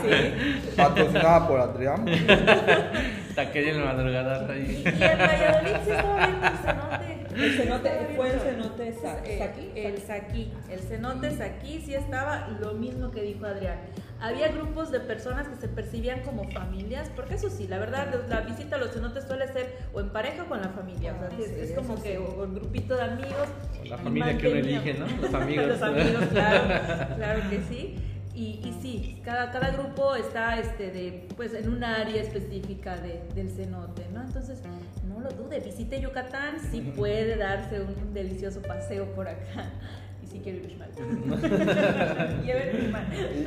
[0.03, 0.75] Sí.
[0.77, 2.05] Patrocinada por Adrián.
[3.35, 4.83] Taqueña en la madrugada ahí.
[4.85, 7.23] Y en Valladolid sí estaba viendo el cenote.
[7.35, 9.73] El cenote, fue el cenote eh, Saki.
[9.75, 10.53] El Saki.
[10.71, 13.79] El cenote Saki sí estaba lo mismo que dijo Adrián.
[14.21, 18.42] Había grupos de personas que se percibían como familias, porque eso sí, la verdad, la
[18.42, 21.14] visita a los cenotes suele ser o en pareja o con la familia.
[21.14, 23.49] o sea, ah, es, como que un grupito de amigos.
[23.85, 25.07] La familia que uno elige, ¿no?
[25.21, 25.66] Los amigos.
[25.68, 27.97] los amigos, claro, claro que sí.
[28.35, 33.23] Y, y, sí, cada, cada grupo está este, de, pues, en un área específica de,
[33.35, 34.23] del cenote, ¿no?
[34.23, 34.62] Entonces,
[35.07, 39.71] no lo dude, visite Yucatán, sí puede darse un, delicioso paseo por acá.
[40.92, 42.92] Y si quiere ir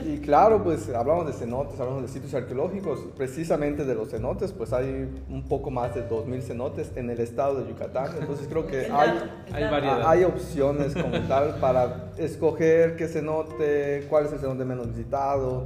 [0.06, 3.00] y, y claro, pues hablamos de cenotes, hablamos de sitios arqueológicos.
[3.16, 7.62] Precisamente de los cenotes, pues hay un poco más de 2.000 cenotes en el estado
[7.62, 8.10] de Yucatán.
[8.20, 9.20] Entonces creo que hay,
[9.54, 15.64] hay, hay opciones como tal para escoger qué cenote, cuál es el cenote menos visitado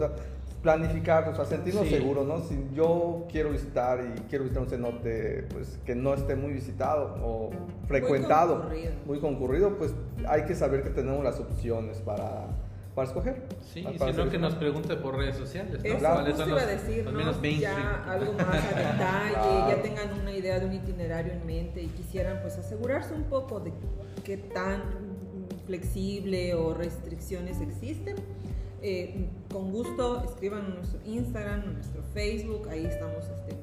[0.62, 2.42] planificar, o sea, sentirnos seguros, ¿no?
[2.42, 7.16] Si yo quiero visitar y quiero visitar un cenote pues, que no esté muy visitado
[7.24, 7.50] o
[7.88, 8.70] frecuentado,
[9.06, 9.94] muy concurrido, pues
[10.28, 12.48] hay que saber que tenemos las opciones para,
[12.94, 13.44] para escoger.
[13.62, 15.82] Sí, sino que nos pregunte por redes sociales.
[15.82, 16.00] ¿no?
[16.00, 17.42] ¿Cuáles son los, a decir, ¿no?
[17.42, 21.88] Ya algo más a detalle, ya tengan una idea de un itinerario en mente y
[21.88, 23.72] quisieran pues asegurarse un poco de
[24.26, 24.82] qué tan
[25.66, 28.16] flexible o restricciones existen
[28.82, 33.58] eh, con gusto escriban en nuestro Instagram, en nuestro Facebook, ahí estamos este,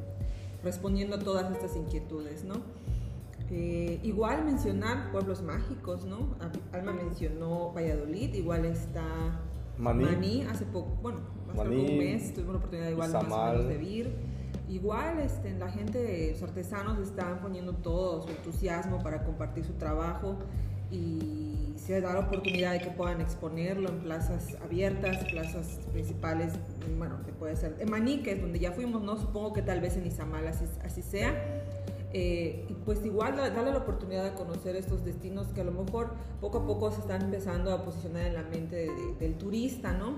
[0.62, 2.55] respondiendo a todas estas inquietudes, ¿no?
[3.50, 6.35] Eh, igual mencionar pueblos mágicos, ¿no?
[6.72, 9.40] Alma mencionó Valladolid, igual está
[9.79, 11.20] Maní, hace poco, bueno,
[11.52, 14.37] hace un mes tuvimos la oportunidad igual más de vir.
[14.68, 20.37] Igual este, la gente, los artesanos están poniendo todo su entusiasmo para compartir su trabajo
[20.90, 21.45] y
[21.77, 26.53] se da la oportunidad de que puedan exponerlo en plazas abiertas, plazas principales,
[26.97, 29.17] bueno, que puede ser en Maní, que es donde ya fuimos, ¿no?
[29.17, 31.35] Supongo que tal vez en Izamal así, así sea.
[32.12, 36.15] Eh, y pues igual darle la oportunidad de conocer estos destinos que a lo mejor
[36.41, 40.17] poco a poco se están empezando a posicionar en la mente del turista, ¿no?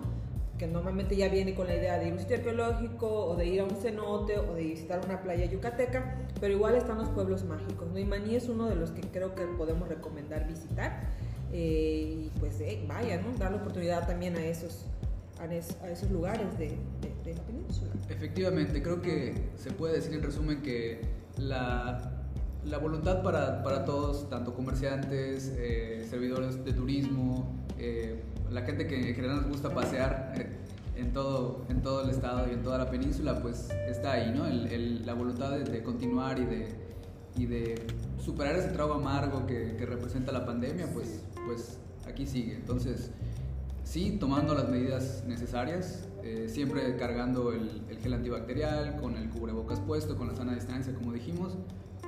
[0.59, 3.47] que normalmente ya viene con la idea de ir a un sitio arqueológico o de
[3.47, 7.44] ir a un cenote o de visitar una playa yucateca, pero igual están los pueblos
[7.44, 7.88] mágicos.
[7.90, 7.99] ¿no?
[7.99, 11.09] Y Maní es uno de los que creo que podemos recomendar visitar.
[11.52, 13.37] Eh, y pues eh, vaya, ¿no?
[13.38, 14.84] dar la oportunidad también a esos,
[15.40, 16.76] a, esos lugares de,
[17.24, 17.90] la península.
[18.08, 21.02] Efectivamente, creo que se puede decir en resumen que
[21.37, 22.24] la,
[22.64, 27.54] la voluntad para, para, todos, tanto comerciantes, eh, servidores de turismo,
[28.50, 30.48] la gente que en general nos gusta pasear eh,
[30.96, 34.46] en todo, en todo el estado y en toda la península, pues está ahí, ¿no?
[34.46, 36.88] El, la voluntad de, continuar y de,
[37.38, 37.87] y de
[38.22, 42.55] superar ese trago amargo que, que representa la pandemia, pues, pues aquí sigue.
[42.57, 43.11] Entonces,
[43.85, 49.81] sí, tomando las medidas necesarias, eh, siempre cargando el, el, gel antibacterial, con el cubrebocas
[49.81, 51.57] puesto, con la sana distancia, como dijimos,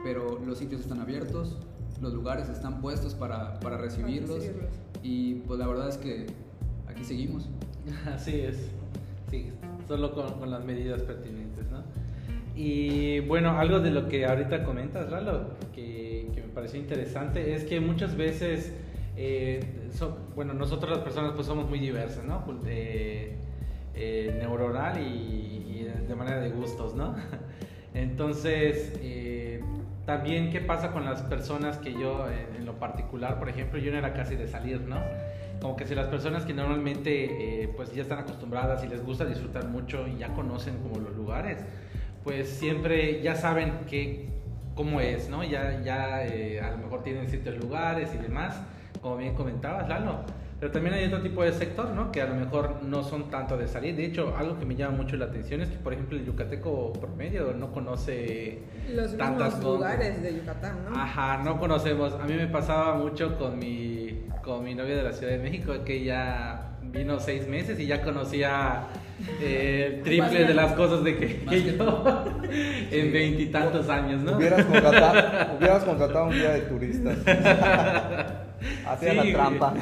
[0.02, 1.56] pero los sitios están abiertos,
[2.00, 4.44] los lugares están puestos para, para recibirlos,
[5.02, 6.26] y pues la verdad es que
[6.88, 7.48] aquí seguimos.
[8.12, 8.56] Así es,
[9.30, 9.52] sí,
[9.86, 11.69] solo con, con las medidas pertinentes.
[12.62, 17.64] Y bueno, algo de lo que ahorita comentas, Lalo, que, que me pareció interesante, es
[17.64, 18.74] que muchas veces,
[19.16, 22.44] eh, so, bueno, nosotros las personas pues somos muy diversas, ¿no?
[22.66, 23.38] Eh,
[23.94, 27.14] eh, neuronal y, y, de manera de gustos, ¿no?
[27.94, 29.62] Entonces, eh,
[30.04, 33.90] también qué pasa con las personas que yo, en, en, lo particular, por ejemplo, yo
[33.90, 35.00] no era casi de salir, ¿no?
[35.62, 39.24] Como que si las personas que normalmente eh, pues ya están acostumbradas y les gusta
[39.24, 41.58] disfrutar mucho y ya conocen como los lugares,
[42.24, 44.28] pues siempre ya saben que,
[44.74, 45.42] cómo es, ¿no?
[45.44, 48.60] Ya, ya eh, a lo mejor tienen ciertos lugares y demás,
[49.00, 50.24] como bien comentabas, Lalo.
[50.60, 52.12] Pero también hay otro tipo de sector, ¿no?
[52.12, 53.96] Que a lo mejor no son tanto de salir.
[53.96, 56.92] De hecho, algo que me llama mucho la atención es que, por ejemplo, el yucateco
[56.92, 58.58] promedio no conoce
[58.94, 61.00] los tantas lugares de Yucatán, ¿no?
[61.00, 62.12] Ajá, no conocemos.
[62.12, 65.72] A mí me pasaba mucho con mi, con mi novia de la Ciudad de México,
[65.82, 68.82] que ya vino seis meses y ya conocía
[69.40, 72.34] eh, el triple de las cosas de que, que yo
[72.90, 74.36] en veintitantos años, ¿no?
[74.36, 77.18] Hubieras contratado, hubieras contratado un guía de turistas.
[78.86, 79.74] Hacía sí, la trampa.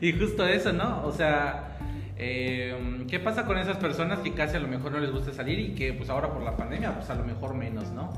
[0.00, 1.04] y justo eso, ¿no?
[1.04, 1.76] O sea,
[2.18, 5.58] eh, ¿qué pasa con esas personas que casi a lo mejor no les gusta salir
[5.58, 8.12] y que pues ahora por la pandemia pues a lo mejor menos, ¿no?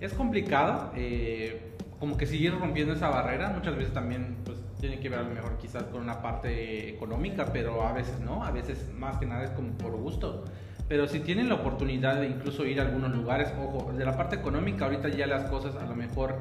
[0.00, 5.08] Es complicado, eh, como que seguir rompiendo esa barrera, muchas veces también pues tiene que
[5.08, 8.86] ver a lo mejor quizás con una parte económica, pero a veces no, a veces
[8.96, 10.44] más que nada es como por gusto.
[10.88, 14.36] Pero si tienen la oportunidad de incluso ir a algunos lugares, ojo, de la parte
[14.36, 16.36] económica ahorita ya las cosas a lo mejor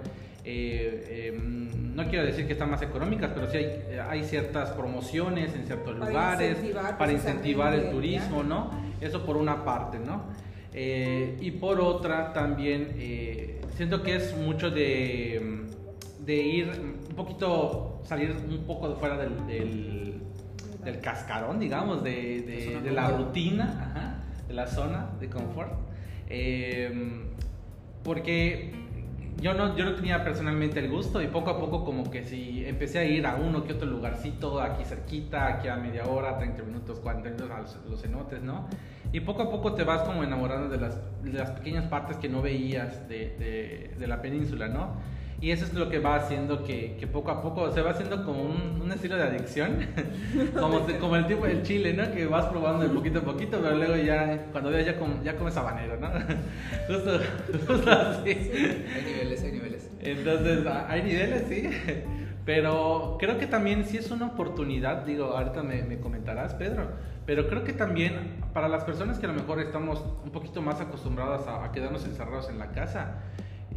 [0.46, 1.40] eh, eh,
[1.98, 5.96] no quiero decir que están más económicas, pero sí hay, hay ciertas promociones en ciertos
[5.96, 8.72] para lugares incentivar, para incentivar el turismo, ¿no?
[9.02, 10.24] Eso por una parte, ¿no?
[10.74, 15.66] Eh, y por otra también eh, siento que es mucho de,
[16.28, 16.70] de, ir
[17.10, 20.22] un poquito, salir un poco de fuera del, del,
[20.84, 25.72] del cascarón, digamos, de, de, de la rutina, ajá, de la zona de confort.
[26.30, 27.24] Eh,
[28.04, 28.74] porque
[29.42, 32.66] yo no, yo no tenía personalmente el gusto y poco a poco como que si
[32.66, 36.64] empecé a ir a uno que otro lugarcito aquí cerquita, aquí a media hora, 30
[36.64, 38.68] minutos, 40 minutos a los, los cenotes, ¿no?
[39.14, 42.28] Y poco a poco te vas como enamorando de las, de las pequeñas partes que
[42.28, 44.96] no veías de, de, de la península, ¿no?
[45.40, 48.26] Y eso es lo que va haciendo que, que poco a poco se va haciendo
[48.26, 49.86] como un, un estilo de adicción,
[50.60, 52.12] como, como el tipo del chile, ¿no?
[52.12, 55.36] Que vas probando de poquito a poquito, pero luego ya, cuando veas, ya, com, ya
[55.36, 56.10] comes habanero, ¿no?
[56.88, 57.20] justo,
[57.68, 58.34] justo así.
[58.34, 59.92] Sí, hay niveles, hay niveles.
[60.00, 61.70] Entonces, hay niveles, sí.
[62.44, 66.88] Pero creo que también sí es una oportunidad, digo, ahorita me, me comentarás, Pedro,
[67.28, 70.82] pero creo que también para las personas que a lo mejor estamos un poquito más
[70.82, 73.22] acostumbradas a, a quedarnos encerrados en la casa,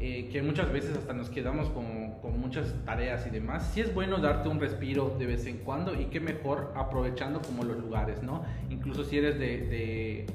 [0.03, 3.93] eh, que muchas veces hasta nos quedamos con, con, muchas tareas y demás, sí es
[3.93, 8.23] bueno darte un respiro de vez en cuando y qué mejor aprovechando como los lugares,
[8.23, 8.43] ¿no?
[8.71, 10.27] Incluso si eres de, de,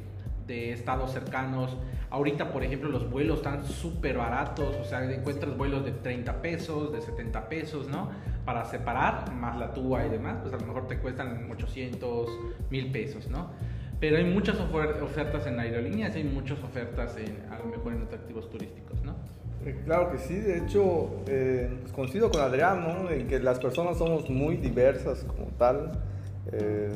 [0.45, 1.75] de estados cercanos,
[2.11, 6.93] ahorita por ejemplo los vuelos están súper baratos, o sea, encuentras vuelos de 30 pesos,
[6.93, 8.11] de 70 pesos, ¿no?
[8.45, 12.29] Para separar, más la tuba y demás, pues a lo mejor te cuestan 800,
[12.69, 13.49] 1000 pesos, ¿no?
[13.99, 18.47] Pero hay muchas ofertas en aerolíneas, hay muchas ofertas en, a lo mejor en atractivos
[18.51, 19.15] turísticos, ¿no?
[19.73, 23.09] Claro que sí, de hecho, eh, coincido con Adrián, ¿no?
[23.09, 25.91] En que las personas somos muy diversas como tal,
[26.51, 26.91] eh,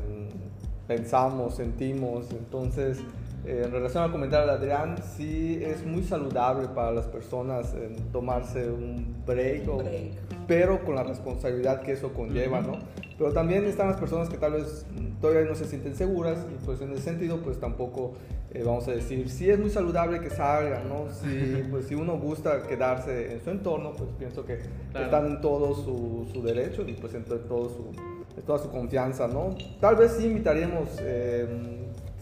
[0.87, 2.99] pensamos, sentimos, entonces,
[3.45, 7.73] eh, en relación al comentario de Adrián, sí es muy saludable para las personas
[8.11, 10.11] tomarse un break, un break.
[10.11, 12.77] O, pero con la responsabilidad que eso conlleva, ¿no?
[13.19, 14.85] Pero también están las personas que tal vez
[15.19, 18.13] todavía no se sienten seguras y pues en ese sentido pues tampoco
[18.51, 21.07] eh, vamos a decir, si es muy saludable que salgan, ¿no?
[21.11, 24.59] Si, pues, si uno gusta quedarse en su entorno, pues pienso que
[24.91, 25.05] claro.
[25.05, 27.91] están en todo su, su, derecho y pues en todo su,
[28.37, 29.53] en toda su confianza, ¿no?
[29.81, 31.45] Tal vez sí invitaríamos eh,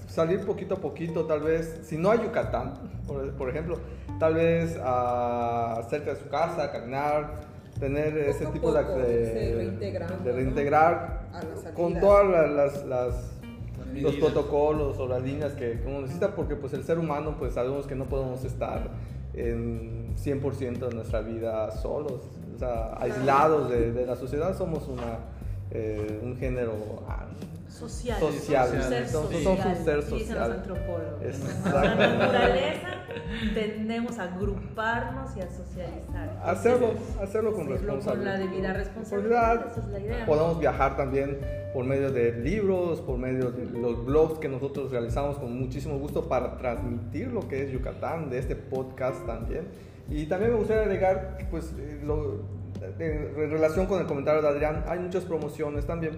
[0.08, 2.74] salir poquito a poquito, tal vez, si no hay Yucatán,
[3.08, 3.78] por, por ejemplo,
[4.20, 9.72] tal vez a, cerca de su casa, caminar, tener poco ese tipo poco, de,
[10.24, 11.74] de, reintegrar ¿no?
[11.74, 13.38] con todas las, las
[13.94, 17.54] los protocolos o las líneas que, que, uno necesita, porque pues el ser humano pues
[17.54, 18.90] sabemos que no podemos estar
[19.34, 22.22] en 100% de nuestra vida solos,
[22.56, 25.20] o sea, aislados de, de la sociedad, somos una,
[25.72, 26.74] eh, un género
[27.78, 28.68] social, social.
[28.68, 30.50] Somos un ser Entonces, social, un ser dicen social.
[30.50, 31.64] los antropólogos.
[31.66, 32.88] La naturaleza
[33.54, 36.42] tendemos a agruparnos y a socializar.
[36.44, 38.14] Hacerlo, hacerlo con Hacerlo responsabilidad.
[38.14, 40.26] con la debida responsabilidad, esa es la idea.
[40.26, 41.38] Podemos viajar también
[41.74, 46.28] por medio de libros, por medio de los blogs que nosotros realizamos con muchísimo gusto
[46.28, 49.68] para transmitir lo que es Yucatán, de este podcast también.
[50.10, 52.58] Y también me gustaría agregar, pues, eh, lo-
[53.00, 56.14] en relación con el comentario de Adrián, hay muchas promociones también,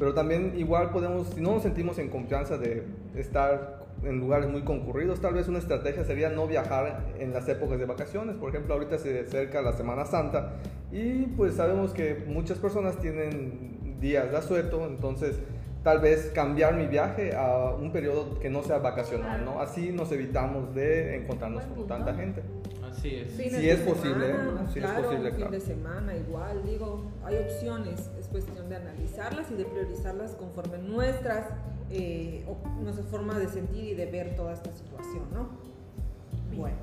[0.00, 2.84] pero también igual podemos, si no nos sentimos en confianza de
[3.14, 7.78] estar en lugares muy concurridos, tal vez una estrategia sería no viajar en las épocas
[7.78, 8.34] de vacaciones.
[8.36, 10.54] Por ejemplo, ahorita se acerca la Semana Santa
[10.90, 15.38] y pues sabemos que muchas personas tienen días de asueto, entonces
[15.84, 19.60] tal vez cambiar mi viaje a un periodo que no sea vacacional, ¿no?
[19.60, 22.42] Así nos evitamos de encontrarnos con tanta gente.
[23.00, 23.30] Así es.
[23.32, 25.52] Sí, Fines es de posible, semana, sí es claro, posible, un fin claro.
[25.52, 31.46] de semana igual, digo, hay opciones, es cuestión de analizarlas y de priorizarlas conforme nuestras,
[31.90, 32.44] eh,
[32.82, 35.48] nuestra forma de sentir y de ver toda esta situación, ¿no?
[36.54, 36.76] Bueno,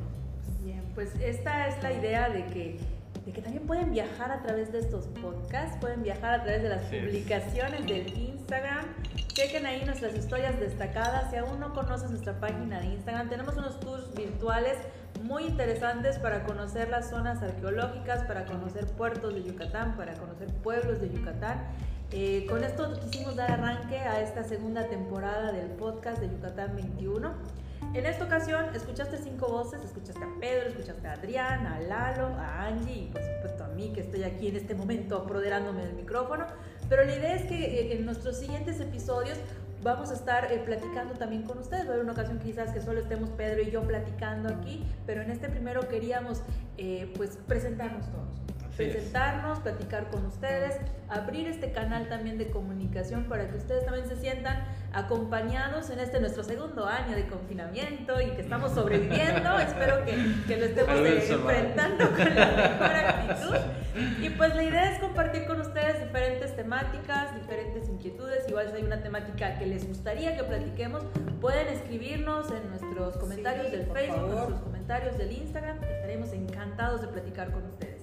[0.63, 2.79] Bien, pues esta es la idea de que,
[3.25, 6.69] de que también pueden viajar a través de estos podcasts, pueden viajar a través de
[6.69, 7.05] las es.
[7.05, 8.85] publicaciones del Instagram.
[9.27, 11.29] Chequen ahí nuestras historias destacadas.
[11.29, 14.77] Si aún no conoces nuestra página de Instagram, tenemos unos tours virtuales
[15.23, 20.99] muy interesantes para conocer las zonas arqueológicas, para conocer puertos de Yucatán, para conocer pueblos
[21.01, 21.65] de Yucatán.
[22.11, 27.33] Eh, con esto quisimos dar arranque a esta segunda temporada del podcast de Yucatán 21.
[27.93, 32.65] En esta ocasión escuchaste cinco voces, escuchaste a Pedro, escuchaste a Adrián, a Lalo, a
[32.65, 36.45] Angie y por supuesto a mí que estoy aquí en este momento apoderándome del micrófono.
[36.89, 39.37] Pero la idea es que eh, en nuestros siguientes episodios
[39.87, 41.85] vamos a estar eh, platicando también con ustedes.
[41.85, 45.21] Va a haber una ocasión quizás que solo estemos Pedro y yo platicando aquí, pero
[45.21, 46.43] en este primero queríamos
[46.77, 48.95] eh, pues presentarnos todos Así es.
[48.95, 50.77] presentarnos, platicar con ustedes,
[51.09, 56.19] abrir este canal también de comunicación para que ustedes también se sientan acompañados en este
[56.19, 59.59] nuestro segundo año de confinamiento y que estamos sobreviviendo.
[59.59, 60.15] Espero que,
[60.47, 63.55] que lo estemos eh, enfrentando con la mejor actitud.
[64.21, 68.47] Y pues la idea es compartir con ustedes diferentes temáticas, diferentes inquietudes.
[68.47, 71.03] Igual si hay una temática que les gustaría que platiquemos,
[71.41, 75.77] pueden escribirnos en nuestros comentarios Sí, del Facebook, en nuestros comentarios del Instagram.
[75.83, 77.96] Estaremos encantados de platicar con ustedes.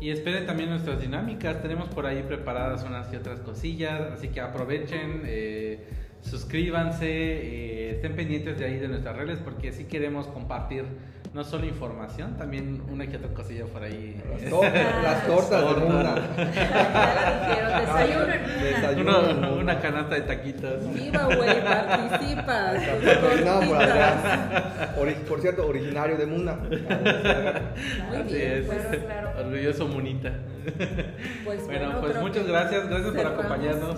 [0.00, 1.60] Y esperen también nuestras dinámicas.
[1.60, 4.00] Tenemos por ahí preparadas unas y otras cosillas.
[4.12, 5.86] Así que aprovechen, eh,
[6.22, 10.84] suscríbanse, eh, estén pendientes de ahí de nuestras redes porque sí queremos compartir
[11.32, 14.20] no solo información, también una y otra cosilla por ahí.
[14.28, 14.72] Las, tor-
[15.02, 16.14] las tortas de Muna.
[16.36, 18.62] Ya lo dijeron, desayuno en una.
[18.64, 19.20] Desayuno.
[19.38, 20.92] Una, una canasta de taquitos.
[20.92, 22.72] viva güey, participa.
[23.60, 23.78] por.
[25.06, 26.54] Ori- por cierto, originario de Muna.
[26.56, 28.66] Muy Así bien, es.
[28.66, 29.30] Claro, claro.
[29.46, 30.32] Orgulloso Munita.
[31.44, 33.96] Pues Bueno, pues creo muchas que gracias, gracias por acompañarnos.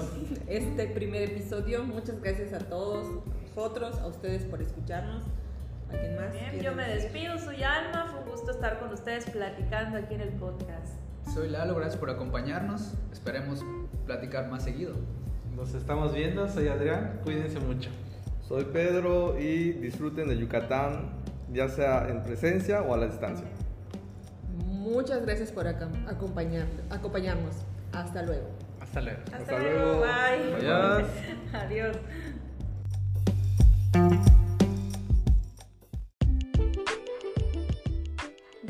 [0.48, 3.06] Este primer episodio, muchas gracias a todos
[3.48, 5.24] nosotros, a ustedes por escucharnos.
[5.92, 6.32] ¿Alguien más?
[6.32, 7.02] Bien, yo me decir?
[7.12, 10.94] despido, soy Alma, fue un gusto estar con ustedes platicando aquí en el podcast.
[11.32, 12.94] Soy Lalo, gracias por acompañarnos.
[13.12, 13.64] Esperemos
[14.06, 14.94] platicar más seguido.
[15.54, 17.90] Nos estamos viendo, soy Adrián, cuídense mucho.
[18.48, 21.12] Soy Pedro y disfruten de Yucatán,
[21.52, 23.46] ya sea en presencia o a la distancia.
[24.66, 27.54] Muchas gracias por acom- acompañar, acompañarnos.
[27.92, 28.48] Hasta luego.
[28.80, 29.20] Hasta luego.
[29.26, 30.00] Hasta, Hasta luego, luego.
[30.00, 30.68] bye.
[30.68, 31.08] Adiós.
[33.94, 34.32] Adiós.